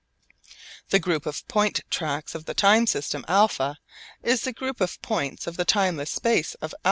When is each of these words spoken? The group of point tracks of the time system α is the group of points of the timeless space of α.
The 0.89 0.97
group 0.97 1.27
of 1.27 1.47
point 1.47 1.81
tracks 1.91 2.33
of 2.33 2.45
the 2.45 2.55
time 2.55 2.87
system 2.87 3.23
α 3.29 3.75
is 4.23 4.41
the 4.41 4.51
group 4.51 4.81
of 4.81 4.99
points 5.03 5.45
of 5.45 5.57
the 5.57 5.65
timeless 5.65 6.09
space 6.09 6.55
of 6.55 6.71
α. 6.71 6.75